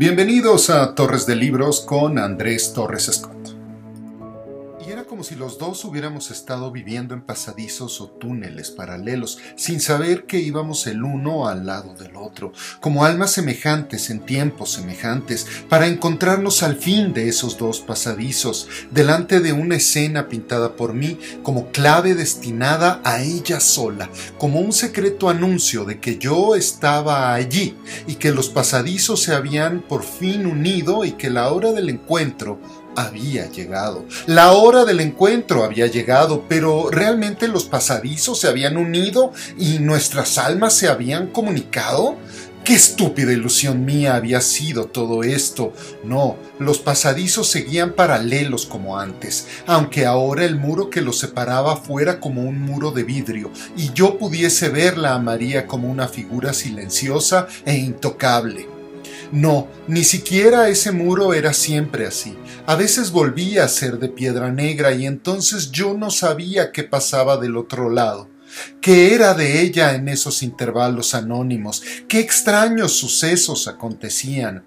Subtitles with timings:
[0.00, 3.39] Bienvenidos a Torres de Libros con Andrés Torres Scott
[5.30, 10.88] si los dos hubiéramos estado viviendo en pasadizos o túneles paralelos, sin saber que íbamos
[10.88, 16.74] el uno al lado del otro, como almas semejantes en tiempos semejantes, para encontrarnos al
[16.74, 23.00] fin de esos dos pasadizos, delante de una escena pintada por mí como clave destinada
[23.04, 27.76] a ella sola, como un secreto anuncio de que yo estaba allí
[28.08, 32.58] y que los pasadizos se habían por fin unido y que la hora del encuentro
[32.96, 34.04] había llegado.
[34.26, 40.38] La hora del encuentro había llegado, pero realmente los pasadizos se habían unido y nuestras
[40.38, 42.16] almas se habían comunicado.
[42.64, 45.72] Qué estúpida ilusión mía había sido todo esto.
[46.04, 52.20] No, los pasadizos seguían paralelos como antes, aunque ahora el muro que los separaba fuera
[52.20, 57.48] como un muro de vidrio, y yo pudiese verla a María como una figura silenciosa
[57.64, 58.79] e intocable.
[59.32, 62.36] No, ni siquiera ese muro era siempre así.
[62.66, 67.36] A veces volvía a ser de piedra negra y entonces yo no sabía qué pasaba
[67.36, 68.28] del otro lado.
[68.80, 71.82] ¿Qué era de ella en esos intervalos anónimos?
[72.08, 74.64] ¿Qué extraños sucesos acontecían?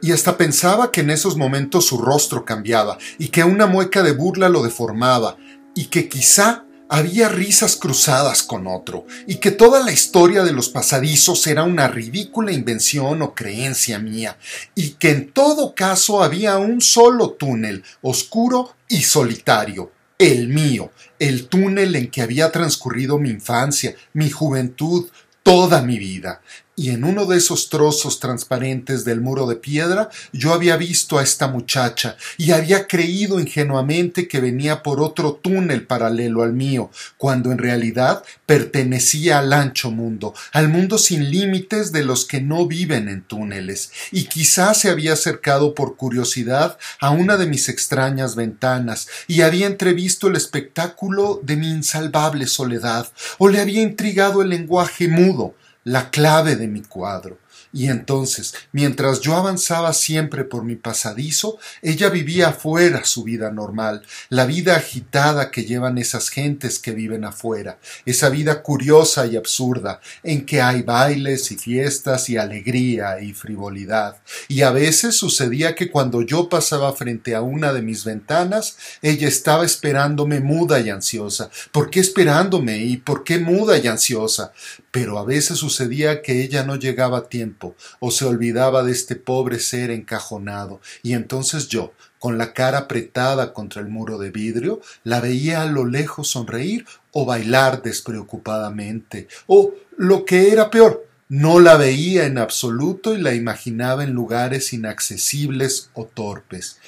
[0.00, 4.12] Y hasta pensaba que en esos momentos su rostro cambiaba y que una mueca de
[4.12, 5.36] burla lo deformaba
[5.74, 10.68] y que quizá había risas cruzadas con otro, y que toda la historia de los
[10.68, 14.36] pasadizos era una ridícula invención o creencia mía,
[14.74, 21.46] y que en todo caso había un solo túnel, oscuro y solitario, el mío, el
[21.46, 25.06] túnel en que había transcurrido mi infancia, mi juventud,
[25.44, 26.42] toda mi vida,
[26.80, 31.22] y en uno de esos trozos transparentes del muro de piedra yo había visto a
[31.22, 37.52] esta muchacha y había creído ingenuamente que venía por otro túnel paralelo al mío, cuando
[37.52, 43.10] en realidad pertenecía al ancho mundo, al mundo sin límites de los que no viven
[43.10, 49.06] en túneles, y quizás se había acercado por curiosidad a una de mis extrañas ventanas
[49.28, 53.06] y había entrevisto el espectáculo de mi insalvable soledad,
[53.36, 55.54] o le había intrigado el lenguaje mudo,
[55.84, 57.38] la clave de mi cuadro,
[57.72, 64.02] y entonces, mientras yo avanzaba siempre por mi pasadizo, ella vivía afuera su vida normal,
[64.28, 70.00] la vida agitada que llevan esas gentes que viven afuera, esa vida curiosa y absurda,
[70.24, 74.16] en que hay bailes y fiestas y alegría y frivolidad.
[74.48, 79.28] Y a veces sucedía que cuando yo pasaba frente a una de mis ventanas, ella
[79.28, 81.50] estaba esperándome muda y ansiosa.
[81.70, 82.78] ¿Por qué esperándome?
[82.78, 84.52] ¿Y por qué muda y ansiosa?
[84.90, 87.59] Pero a veces sucedía que ella no llegaba a tiempo,
[87.98, 93.52] o se olvidaba de este pobre ser encajonado, y entonces yo, con la cara apretada
[93.52, 99.74] contra el muro de vidrio, la veía a lo lejos sonreír o bailar despreocupadamente, o,
[99.96, 105.90] lo que era peor, no la veía en absoluto y la imaginaba en lugares inaccesibles
[105.94, 106.78] o torpes.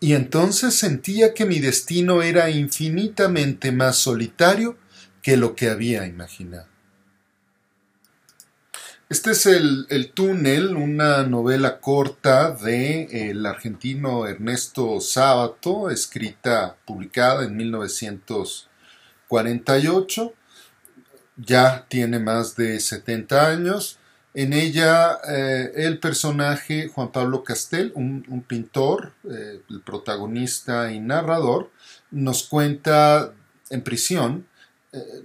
[0.00, 4.76] Y entonces sentía que mi destino era infinitamente más solitario
[5.22, 6.71] que lo que había imaginado.
[9.12, 17.54] Este es el, túnel, una novela corta de el argentino Ernesto Sábato, escrita, publicada en
[17.58, 20.32] 1948.
[21.36, 23.98] Ya tiene más de 70 años.
[24.32, 31.70] En ella eh, el personaje Juan Pablo Castel, un, pintor, eh, el protagonista y narrador,
[32.10, 33.34] nos cuenta
[33.68, 34.46] en prisión
[34.94, 35.22] eh,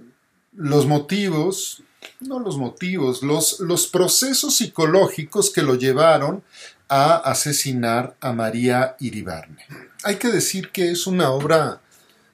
[0.52, 1.84] los motivos
[2.20, 6.42] no los motivos, los, los procesos psicológicos que lo llevaron
[6.88, 9.64] a asesinar a María Iribarne.
[10.04, 11.80] Hay que decir que es una obra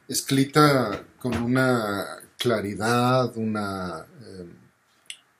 [0.08, 2.06] escrita con una
[2.38, 4.46] claridad, una eh,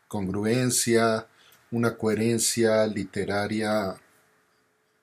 [0.09, 1.27] congruencia,
[1.71, 3.95] una coherencia literaria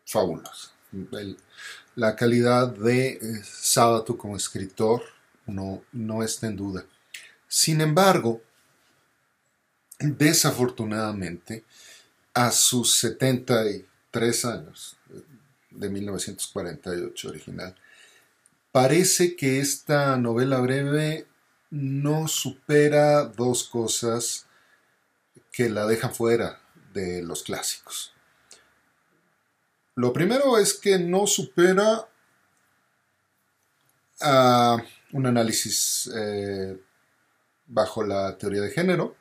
[0.05, 0.71] fabulosa.
[1.95, 5.01] la calidad de eh, Sábato como escritor
[5.45, 6.85] no, no está en duda.
[7.47, 8.41] Sin embargo,
[10.01, 11.63] desafortunadamente,
[12.33, 14.97] a sus 73 años,
[15.71, 17.75] de 1948 original,
[18.71, 21.27] parece que esta novela breve
[21.69, 24.45] no supera dos cosas
[25.51, 26.61] que la dejan fuera
[26.93, 28.13] de los clásicos.
[29.95, 32.07] Lo primero es que no supera
[34.21, 34.77] a
[35.13, 36.79] un análisis eh,
[37.67, 39.15] bajo la teoría de género,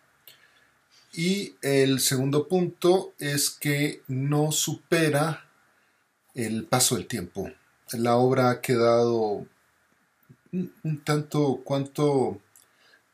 [1.12, 5.46] y el segundo punto es que no supera
[6.34, 7.50] el paso del tiempo.
[7.92, 9.46] La obra ha quedado
[10.52, 12.40] un tanto cuanto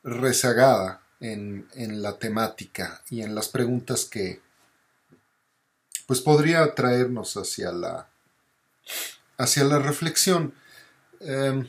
[0.03, 1.67] rezagada en,
[2.01, 4.41] la temática y en las preguntas que
[6.05, 8.07] pues podría traernos hacia la,
[9.37, 10.53] hacia la reflexión.
[11.19, 11.67] Em,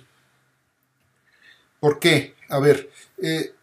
[1.81, 2.35] ¿Por qué?
[2.49, 2.91] A ver,
[3.23, 3.55] eh,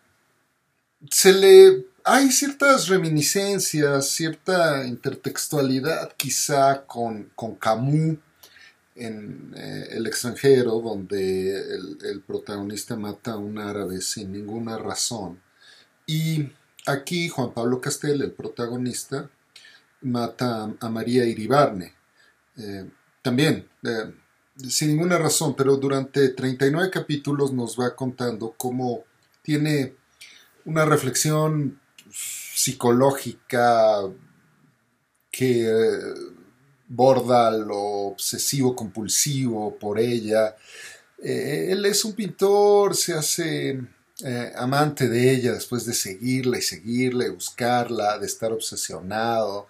[1.09, 8.17] se le hay ciertas reminiscencias, cierta intertextualidad quizá con, con Camus
[8.95, 11.57] en eh, El extranjero, donde
[12.03, 15.41] el, protagonista mata a un árabe sin ninguna razón.
[16.05, 16.47] Y
[16.85, 19.27] aquí Juan Pablo Castel, el protagonista,
[20.01, 21.91] mata a, María Iribarne.
[22.57, 22.87] Eh,
[23.23, 24.13] también, eh,
[24.69, 29.05] sin ninguna razón, pero durante 39 capítulos nos va contando cómo
[29.41, 29.95] tiene
[30.65, 31.79] una reflexión
[32.55, 34.01] psicológica
[35.31, 35.69] que
[36.87, 37.77] borda lo
[38.07, 40.55] obsesivo compulsivo por ella.
[41.21, 43.81] Eh, él es un pintor, se hace
[44.23, 49.67] eh, amante de ella después de seguirla y seguirla buscarla, de estar obsesionado.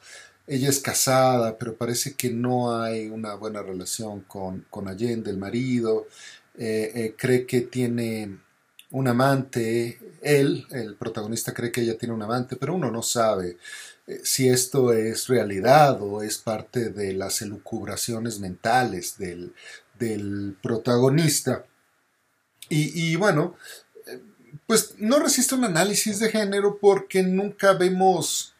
[0.48, 5.38] Ella es casada, pero parece que no hay una buena relación con, con Allende, el
[5.38, 6.08] marido.
[6.58, 8.38] Eh, cree que tiene
[8.96, 13.58] un amante, él, el protagonista cree que ella tiene un amante, pero uno no sabe
[14.08, 19.54] eh, si esto es realidad o es parte de las elucubraciones mentales del,
[20.62, 21.66] protagonista.
[22.70, 23.56] Y, bueno,
[24.08, 24.22] eh,
[24.66, 28.54] pues no resiste un análisis de género porque nunca vemos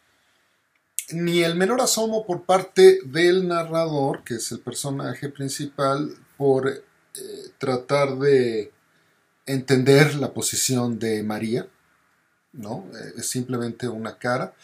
[1.12, 6.82] ni el menor asomo por parte del narrador, que es el personaje principal, por eh,
[7.58, 8.72] tratar de
[9.46, 11.66] entender la posición de María,
[12.52, 12.86] ¿no?
[13.16, 14.54] es simplemente una cara.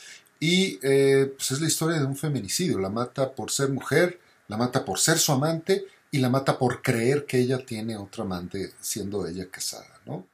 [0.41, 2.79] Y eh, pues es la historia de un feminicidio.
[2.79, 4.19] La mata por ser mujer,
[4.49, 8.25] la mata por ser su amante y la mata por creer que ella tiene otro
[8.25, 10.27] amante siendo ella casada, ¿no?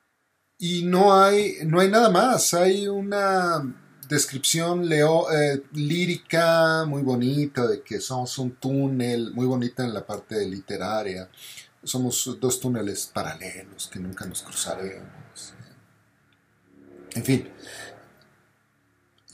[0.58, 2.52] Y no hay, no hay nada más.
[2.54, 3.62] Hay una
[4.08, 10.04] descripción leo, eh, lírica muy bonita de que somos un túnel, muy bonita en la
[10.04, 11.28] parte literaria.
[11.84, 15.54] Somos dos túneles paralelos que nunca nos cruzaremos.
[17.14, 17.48] En fin,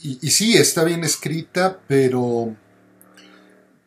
[0.05, 2.55] y, sí, está bien escrita, pero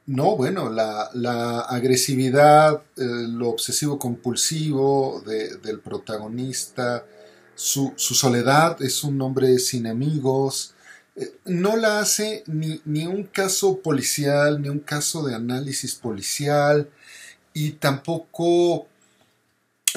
[0.06, 7.04] no, bueno, la, agresividad, eh, lo obsesivo compulsivo del protagonista,
[7.54, 10.74] su, soledad, es un hombre sin amigos,
[11.14, 16.90] eh, no la hace ni, ni, un caso policial, ni un caso de análisis policial,
[17.58, 18.86] y tampoco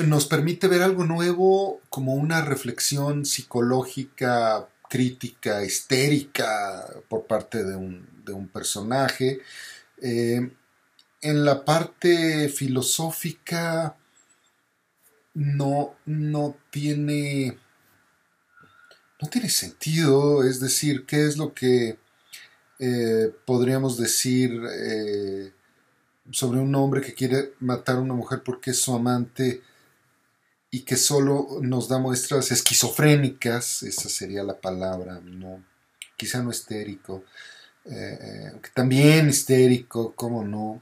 [0.03, 8.49] nos permite ver algo nuevo como una reflexión psicológica crítica histérica por parte de un,
[8.51, 9.41] personaje.
[10.01, 10.49] Eh,
[11.21, 13.95] en la parte filosófica
[15.35, 17.57] no, no tiene
[19.21, 21.99] no tiene sentido, es decir, qué es lo que
[22.79, 25.53] eh, podríamos decir eh,
[26.31, 29.61] sobre un hombre que quiere matar a una mujer porque es su amante
[30.69, 35.63] y que solo nos da muestras esquizofrénicas, esa sería la palabra, no,
[36.15, 37.25] quizá no histérico,
[37.85, 40.81] eh, también histérico, cómo no,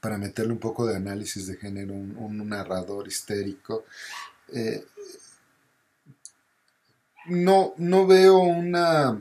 [0.00, 3.84] para meterle un poco de análisis de género, un, narrador histérico.
[4.52, 4.86] Eh,
[7.26, 9.20] no, no veo una,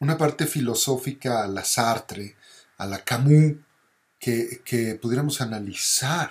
[0.00, 2.34] una parte filosófica a la Sartre,
[2.78, 3.56] a la Camus,
[4.64, 6.30] que, pudiéramos analizar.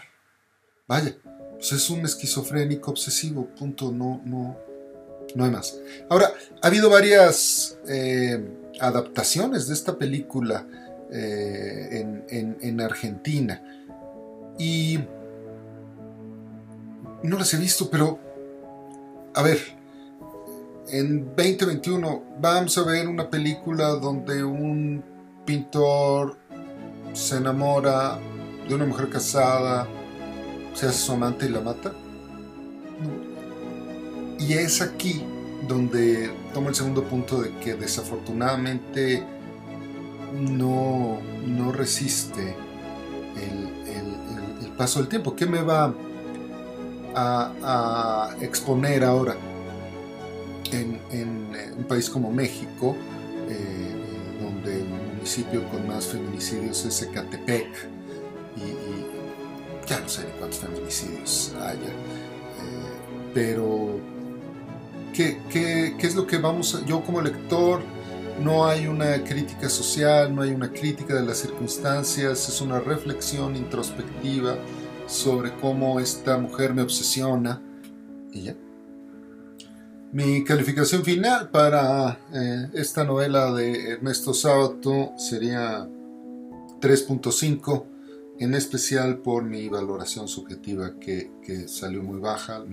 [0.87, 1.15] Vaya,
[1.53, 4.57] pues es un esquizofrénico obsesivo, punto, no, no,
[5.33, 5.79] no hay más.
[6.09, 8.43] Ahora, ha habido varias eh,
[8.79, 10.67] adaptaciones de esta película
[11.11, 13.61] eh, en, Argentina
[14.59, 14.99] y
[17.23, 18.19] no las he visto, pero
[19.33, 19.59] a ver,
[20.89, 25.03] en 2021 vamos a ver una película donde un
[25.45, 26.44] pintor
[27.15, 28.19] se enamora
[28.67, 29.87] de una mujer casada,
[30.73, 31.93] se hace su amante y la mata.
[34.37, 35.23] Y es aquí
[35.67, 39.23] donde toma el segundo punto de que desafortunadamente
[40.33, 42.55] no, no resiste
[43.35, 45.33] el, paso del tiempo.
[45.37, 45.93] ¿Qué me va
[47.15, 49.37] a, exponer ahora
[50.73, 50.99] en,
[51.77, 52.93] un país como México,
[53.47, 53.94] eh, el
[55.25, 57.89] municipio con más feminicidios es Ecatepec?
[59.87, 63.99] ya no sé ni cuántos feminicidios haya, eh, pero
[65.15, 67.81] ¿qué, ¿qué, qué, es lo que vamos a, yo como lector,
[68.39, 73.55] no hay una crítica social, no hay una crítica de las circunstancias, es una reflexión
[73.55, 74.57] introspectiva
[75.07, 77.63] sobre cómo esta mujer me obsesiona
[78.31, 78.55] y ya.
[80.15, 85.89] Mi calificación final para eh, esta novela de Ernesto Sábato sería
[86.79, 87.83] 3.5,
[88.39, 92.63] en especial por mi valoración subjetiva que, salió muy baja.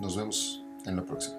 [0.00, 1.37] Nos vemos en la próxima.